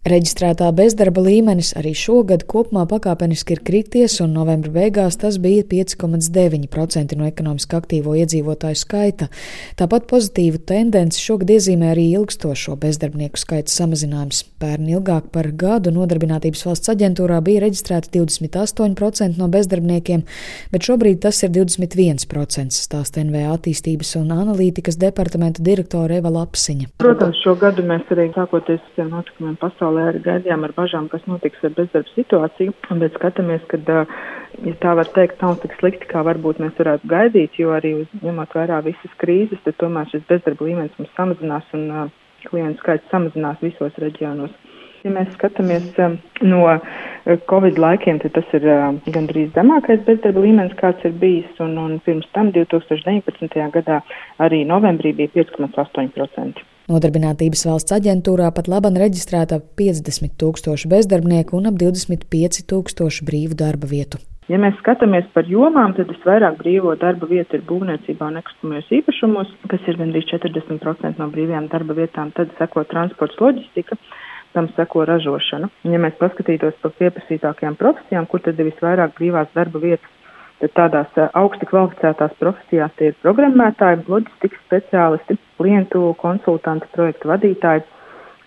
Reģistrētā 0.00 0.64
bezdarba 0.72 1.20
līmenis 1.20 1.74
arī 1.76 1.90
šogad 1.92 2.46
kopumā 2.48 2.86
pakāpeniski 2.88 3.52
ir 3.52 3.58
krities, 3.60 4.14
un 4.24 4.30
novembra 4.32 4.70
beigās 4.72 5.18
tas 5.20 5.36
bija 5.36 5.60
5,9% 5.68 7.18
no 7.20 7.26
ekonomiski 7.28 7.76
aktīvo 7.76 8.14
iedzīvotāju 8.16 8.78
skaita. 8.80 9.28
Tāpat 9.76 10.06
pozitīvu 10.08 10.62
tendenci 10.64 11.20
šogad 11.20 11.52
iezīmē 11.52 11.90
arī 11.92 12.06
ilgstošo 12.14 12.78
bezdarbnieku 12.80 13.42
skaita 13.42 13.74
samazinājums. 13.74 14.40
Pērn 14.60 14.88
ilgāk 14.88 15.26
par 15.34 15.50
gadu 15.60 15.92
Nodarbinātības 15.92 16.64
valsts 16.70 16.94
aģentūrā 16.94 17.42
bija 17.44 17.66
reģistrēti 17.66 18.14
28% 18.16 19.36
no 19.36 19.50
bezdarbniekiem, 19.52 20.24
bet 20.72 20.88
šobrīd 20.88 21.20
tas 21.26 21.42
ir 21.44 21.52
21%, 21.58 22.72
stāsta 22.72 23.20
NVA 23.20 23.52
attīstības 23.52 24.14
un 24.22 24.32
analītikas 24.32 24.96
departamenta 24.96 25.60
direktore 25.60 26.22
Eva 26.24 26.32
Lapsiņa. 26.40 26.94
Protams, 27.04 27.44
šo 27.44 27.58
gadu 27.60 27.84
mēs 27.84 28.08
arī 28.16 28.30
sākoties 28.32 29.00
ar 29.00 29.12
notikumiem 29.12 29.60
pasaulē 29.60 29.89
pasaulē 29.90 30.10
arī 30.10 30.20
gaidījām 30.22 30.64
ar 30.64 30.72
bažām, 30.76 31.08
kas 31.10 31.22
notiks 31.26 31.62
ar 31.64 31.72
bezdarba 31.74 32.10
situāciju, 32.14 32.72
bet 33.00 33.14
skatāmies, 33.18 33.62
ka, 33.68 33.78
ja 34.64 34.74
tā 34.80 34.94
var 34.94 35.08
teikt, 35.14 35.42
nav 35.42 35.58
tik 35.62 35.74
slikti, 35.80 36.06
kā 36.06 36.22
varbūt 36.22 36.60
mēs 36.60 36.78
varētu 36.78 37.08
gaidīt, 37.10 37.58
jo 37.58 37.72
arī 37.74 37.94
uz, 38.02 38.08
ņemot 38.22 38.54
vērā 38.54 38.80
visas 38.84 39.14
krīzes, 39.18 39.60
tad 39.64 39.78
tomēr 39.80 40.08
šis 40.10 40.26
bezdarba 40.28 40.64
līmenis 40.64 40.96
mums 40.98 41.14
samazinās 41.16 41.66
un 41.74 42.10
klientu 42.46 42.80
skaits 42.80 43.10
samazinās 43.10 43.60
visos 43.62 43.92
reģionos. 43.98 44.50
Ja 45.02 45.10
mēs 45.10 45.30
skatāmies 45.32 45.94
no 46.44 46.64
Covid 47.48 47.78
laikiem, 47.80 48.18
tad 48.20 48.34
tas 48.36 48.50
ir 48.52 48.66
gandrīz 49.08 49.54
zemākais 49.56 50.04
bezdarba 50.04 50.44
līmenis, 50.44 50.76
kāds 50.76 51.02
ir 51.08 51.16
bijis, 51.18 51.50
un, 51.64 51.78
un 51.80 51.96
pirms 52.04 52.28
tam 52.36 52.52
2019. 52.52 53.64
gadā 53.74 54.02
arī 54.38 54.66
novembrī 54.68 55.16
bija 55.16 55.32
5,8%. 55.40 56.68
Nodarbinātības 56.90 57.62
valsts 57.68 57.94
aģentūrā 57.94 58.48
pat 58.54 58.66
laban 58.70 58.96
reģistrēta 58.98 59.60
50 59.78 60.34
tūkstoši 60.40 60.90
bezdarbnieku 60.90 61.54
un 61.60 61.70
ap 61.70 61.76
25 61.78 62.64
tūkstoši 62.72 63.26
brīvu 63.28 63.58
darba 63.60 63.86
vietu. 63.90 64.18
Ja 64.50 64.58
mēs 64.58 64.74
skatāmies 64.80 65.28
par 65.30 65.46
jomām, 65.46 65.92
tad 65.94 66.10
visvairāk 66.10 66.56
brīvo 66.58 66.96
darba 66.98 67.28
vietu 67.30 67.60
ir 67.60 67.62
būvniecībā 67.68 68.32
un 68.32 68.40
nekustamajos 68.40 68.88
īpašumos, 68.98 69.52
kas 69.70 69.86
ir 69.86 70.00
gandrīz 70.00 70.26
40% 70.32 71.22
no 71.22 71.28
brīvajām 71.30 71.68
darba 71.70 71.94
vietām. 72.00 72.32
Tad 72.34 72.50
seko 72.58 72.82
transports, 72.90 73.38
loģistika, 73.38 73.94
tam 74.56 74.66
seko 74.74 75.04
ražošana. 75.06 75.70
Ja 75.86 76.02
mēs 76.02 76.18
paskatītos 76.18 76.80
par 76.82 76.96
pieprasītākajām 76.98 77.78
profesijām, 77.78 78.26
kur 78.26 78.42
tad 78.42 78.58
ir 78.58 78.72
visvairāk 78.72 79.14
brīvās 79.20 79.54
darba 79.54 79.84
vietas, 79.84 80.10
tad 80.60 80.72
tādās 80.76 81.20
augsti 81.40 81.68
kvalificētās 81.70 82.34
profesijās 82.40 82.92
tie 82.98 83.10
ir 83.10 83.16
programmētāji, 83.24 84.04
loģistikas 84.08 84.60
speciālisti, 84.66 85.38
klientu 85.60 86.02
konsultanti, 86.20 86.88
projektu 86.96 87.30
vadītāji, 87.32 87.86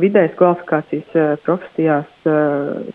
vidējas 0.00 0.34
kvalifikācijas 0.38 1.38
profesijās 1.46 2.30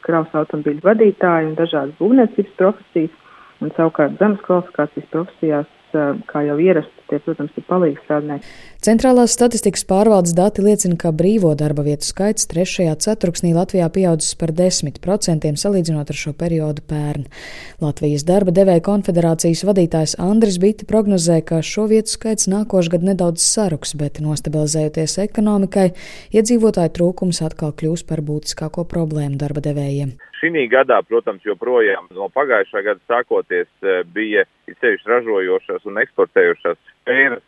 kravas 0.05 0.35
automobīļu 0.41 0.83
vadītāji 0.85 1.49
un 1.51 1.55
dažādas 1.59 1.95
būvniecības 1.99 2.57
profesijas, 2.59 3.15
un 3.63 3.71
savukārt 3.77 4.19
zemes 4.19 4.43
kvalifikācijas 4.47 5.11
profesijās 5.15 5.71
kā 6.29 6.41
jau 6.45 6.55
ierasts, 6.61 6.93
tie, 7.09 7.19
protams, 7.23 7.53
ir 7.57 7.65
palīdzīgi 7.69 8.03
strādnieki. 8.03 8.49
Centrālās 8.85 9.33
statistikas 9.33 9.85
pārvaldes 9.89 10.35
dati 10.37 10.61
liecina, 10.65 10.97
ka 10.99 11.11
brīvo 11.15 11.53
darba 11.57 11.85
vietu 11.85 12.05
skaits 12.05 12.49
trešajā 12.51 12.93
ceturksnī 13.05 13.53
Latvijā 13.55 13.87
pieaudzis 13.93 14.35
par 14.37 14.53
10% 14.55 15.51
salīdzinot 15.61 16.11
ar 16.11 16.19
šo 16.19 16.35
periodu 16.37 16.83
pērn. 16.89 17.25
Latvijas 17.81 18.25
darba 18.27 18.53
devēja 18.55 18.83
konfederācijas 18.85 19.65
vadītājs 19.65 20.17
Andris 20.21 20.59
Biti 20.61 20.85
prognozē, 20.89 21.39
ka 21.45 21.61
šo 21.65 21.87
vietu 21.91 22.13
skaits 22.13 22.49
nākošgad 22.51 23.05
nedaudz 23.05 23.45
saruks, 23.45 23.95
bet 23.97 24.21
nostabilizējoties 24.23 25.17
ekonomikai, 25.25 25.89
iedzīvotāju 26.35 26.93
trūkums 26.99 27.41
atkal 27.45 27.73
kļūs 27.73 28.05
par 28.09 28.21
būtiskāko 28.25 28.85
problēmu 28.89 29.41
darba 29.41 29.65
devējiem. 29.65 30.15
Šī 30.41 30.67
gadā, 30.69 30.99
protams, 31.07 31.41
joprojām 31.47 32.11
no 32.13 32.27
pagājušā 32.33 32.83
gada 32.85 33.01
sākoties 33.09 33.69
eh, 33.81 34.03
bija 34.67 34.81
sevišķi 34.81 35.11
ražojošās 35.11 35.85
un 35.89 36.01
eksportējošās 36.03 36.79
sfēras, 36.89 37.43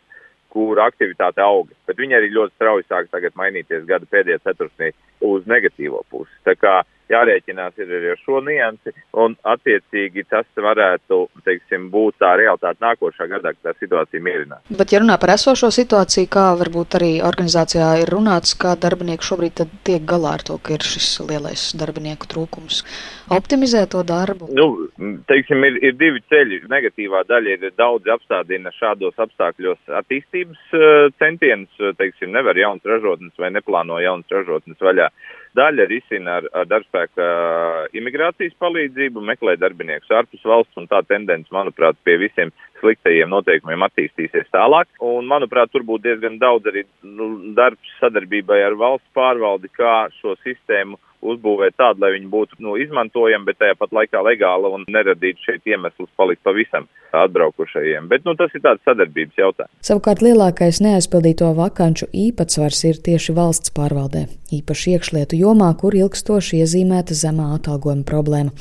kur 0.52 0.80
aktivitāte 0.80 1.42
auga, 1.44 1.74
bet 1.86 1.98
viņi 2.00 2.16
arī 2.16 2.30
ļoti 2.32 2.54
strauji 2.56 2.86
sāk 2.88 3.10
tagad 3.12 3.36
mainīties 3.36 3.84
gada 3.88 4.08
pēdējā 4.08 4.40
ceturksnī 4.46 4.92
uz 5.28 5.44
negatīvo 5.50 6.00
pusi. 6.10 6.32
Tā 6.46 6.54
kā 6.56 6.80
jārēķinās 7.12 7.78
ir 7.80 7.92
arī 7.98 8.12
ar 8.12 8.20
šo 8.22 8.40
niansi, 8.44 8.94
un 9.18 9.36
attiecīgi 9.48 10.24
tas 10.30 10.46
varētu, 10.56 11.20
teiksim, 11.46 11.88
būt 11.92 12.18
tā 12.22 12.34
realitāte 12.40 12.82
nākošā 12.84 13.28
gadā, 13.30 13.54
ka 13.56 13.70
tā 13.70 13.74
situācija 13.78 14.22
mierinās. 14.24 14.64
Bet, 14.70 14.92
ja 14.92 15.02
runā 15.02 15.18
par 15.20 15.34
esošo 15.34 15.70
situāciju, 15.74 16.30
kā 16.32 16.46
varbūt 16.60 16.98
arī 17.00 17.12
organizācijā 17.24 17.90
ir 18.02 18.12
runāts, 18.12 18.54
kā 18.58 18.74
darbinieki 18.80 19.28
šobrīd 19.30 19.64
tiek 19.86 20.04
galā 20.08 20.36
ar 20.38 20.44
to, 20.46 20.58
ka 20.62 20.76
ir 20.76 20.86
šis 20.86 21.08
lielais 21.28 21.68
darbinieku 21.78 22.28
trūkums, 22.30 22.82
optimizē 23.34 23.84
to 23.90 24.04
darbu? 24.06 24.50
Nu, 24.54 24.68
teiksim, 25.30 25.64
ir, 25.68 25.80
ir 25.84 25.96
divi 26.00 26.22
ceļi. 26.30 26.62
Negatīvā 26.70 27.24
daļa 27.28 27.56
ir 27.56 27.74
daudz 27.78 28.08
apstādina 28.12 28.72
šādos 28.76 29.18
apstākļos 29.24 29.96
attīstības 30.02 30.76
uh, 30.76 31.08
centienus, 31.20 31.82
teiksim, 32.00 32.32
nevar 32.36 32.58
jauns 32.58 32.84
ražotnes 32.88 33.34
vai 33.38 33.52
neplāno 33.54 34.00
jauns 34.02 34.28
ražotnes 34.32 34.80
vaļā. 34.82 35.10
Daļa 35.56 35.86
risina 35.88 36.38
ar, 36.38 36.48
ar 36.52 36.68
darbspēka 36.68 37.26
imigrācijas 37.96 38.56
palīdzību, 38.60 39.22
meklē 39.24 39.56
darbiniekus 39.60 40.12
ārpus 40.20 40.44
valsts, 40.44 40.76
un 40.80 40.88
tā 40.90 41.00
tendence, 41.08 41.48
manuprāt, 41.54 41.96
pie 42.04 42.18
visiem 42.20 42.52
sliktajiem 42.82 43.30
noteikumiem 43.32 43.86
attīstīsies 43.88 44.50
tālāk. 44.54 44.90
Un, 45.00 45.26
manuprāt, 45.30 45.72
tur 45.72 45.86
būtu 45.88 46.06
diezgan 46.08 46.38
daudz 46.42 46.68
arī 46.70 46.84
nu, 47.02 47.30
darbs 47.56 47.96
sadarbībai 48.02 48.60
ar 48.66 48.78
valsts 48.78 49.08
pārvaldi, 49.16 49.72
kā 49.74 50.08
šo 50.20 50.36
sistēmu 50.44 51.00
uzbūvēt 51.22 51.76
tādu, 51.78 52.04
lai 52.04 52.14
viņi 52.16 52.30
būtu 52.32 52.60
nu, 52.64 52.76
izmantojami, 52.80 53.46
bet 53.48 53.60
tajā 53.62 53.76
pat 53.78 53.94
laikā 53.94 54.22
legāli 54.24 54.72
un 54.74 54.86
neradītu 54.88 55.44
šeit 55.46 55.66
iemeslus 55.68 56.10
palikt 56.16 56.44
pavisam 56.46 56.88
atbraukušajiem. 57.12 58.08
Bet 58.08 58.26
nu, 58.28 58.34
tas 58.38 58.52
ir 58.54 58.62
tāds 58.64 58.84
sadarbības 58.86 59.40
jautājums. 59.40 59.72
Savukārt 59.84 60.22
lielākais 60.24 60.82
neaizpildīto 60.84 61.48
vakanču 61.56 62.08
īpatsvars 62.12 62.82
ir 62.90 63.00
tieši 63.04 63.34
valsts 63.36 63.72
pārvaldē, 63.76 64.26
īpaši 64.54 64.94
iekšlietu 64.96 65.38
jomā, 65.40 65.70
kur 65.80 65.96
ilgstoši 65.96 66.62
iezīmēta 66.62 67.16
zemā 67.16 67.50
atalgojuma 67.56 68.04
problēma. 68.08 68.52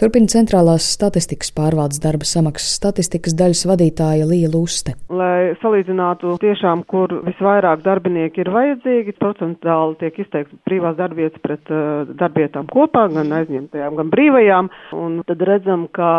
Turpina 0.00 0.30
centrālās 0.32 0.88
statistikas 0.96 1.52
pārvaldes 1.54 2.02
darba 2.02 2.26
samaksas 2.28 2.74
statistikas 2.80 3.36
daļas 3.38 3.64
vadītāja 3.70 4.26
Līja 4.28 4.50
Luste. 4.52 4.96
Lai 5.12 5.54
salīdzinātu 5.62 6.36
tiešām, 6.42 6.84
kur 6.90 7.12
visvairāk 7.28 7.84
darbinieki 7.86 8.42
ir 8.42 8.52
vajadzīgi, 8.52 9.16
procentāli 9.22 9.98
tiek 10.02 10.18
izteikts 10.24 10.58
privās 10.66 10.98
darbvietas 10.98 11.42
pret 11.44 11.70
uh, 11.70 12.01
darbietām 12.20 12.68
kopā, 12.72 13.06
gan 13.12 13.32
aizņemtajām, 13.40 13.98
gan 14.00 14.12
brīvajām. 14.12 14.70
Un 14.98 15.20
tad 15.28 15.42
redzam, 15.48 15.86
ka 15.94 16.10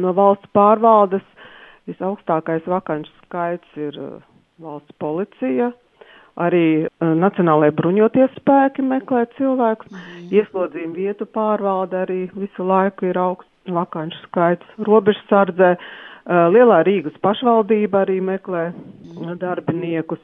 no 0.00 0.12
valsts 0.16 0.50
pārvaldes 0.56 1.24
visaugstākais 1.90 2.66
vakanču 2.70 3.12
skaits 3.24 3.80
ir 3.80 3.98
valsts 4.62 4.94
policija. 5.02 5.72
Arī 6.34 6.88
Nacionālajie 6.98 7.76
bruņoties 7.78 8.32
spēki 8.40 8.82
meklē 8.82 9.20
cilvēkus. 9.36 9.90
Mm. 9.92 10.30
Ieslodzījuma 10.34 10.96
vietu 10.96 11.28
pārvalde 11.30 12.00
arī 12.00 12.20
visu 12.34 12.66
laiku 12.66 13.06
ir 13.06 13.20
augsts 13.22 13.70
vakanču 13.70 14.18
skaits. 14.26 14.66
Robežsardzē 14.88 15.76
Lielā 16.26 16.80
Rīgas 16.88 17.14
pašvaldība 17.22 18.02
arī 18.02 18.18
meklē 18.24 18.64
darbiniekus. 19.40 20.18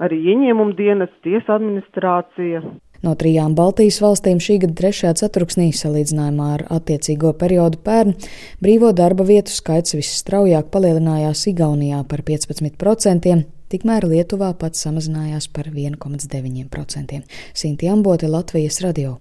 Arī 0.00 0.20
ieņēmuma 0.32 0.76
dienas, 0.78 1.12
tiesa 1.26 1.58
administrācija. 1.58 2.62
No 3.04 3.12
trijām 3.20 3.52
Baltijas 3.52 3.98
valstīm 4.00 4.38
šī 4.40 4.54
gada 4.62 4.74
trešajā 4.78 5.10
ceturksnī, 5.20 5.66
salīdzinājumā 5.76 6.46
ar 6.54 6.62
attiecīgo 6.72 7.34
periodu 7.36 7.76
pērn, 7.84 8.14
brīvo 8.64 8.94
darba 8.96 9.26
vietu 9.28 9.52
skaits 9.52 9.96
visstraujāk 9.98 10.70
palielinājās 10.72 11.44
Igaunijā 11.52 12.00
par 12.08 12.24
15%, 12.24 13.34
tikmēr 13.74 14.08
Lietuvā 14.08 14.54
pats 14.56 14.86
samazinājās 14.86 15.50
par 15.52 15.68
1,9%. 15.74 17.20
Sinti 17.52 17.92
Ambote 17.92 18.32
Latvijas 18.32 18.80
radio. 18.86 19.18